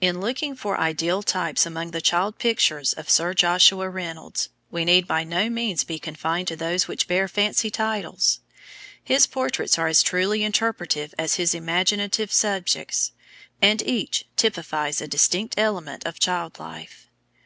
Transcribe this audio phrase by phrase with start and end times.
[0.00, 5.06] In looking for ideal types among the child pictures of Sir Joshua Reynolds, we need
[5.06, 8.40] by no means be confined to those which bear fancy titles.
[9.04, 13.12] His portraits are as truly interpretative as his imaginative subjects,
[13.60, 17.10] and each typifies a distinct element of child life.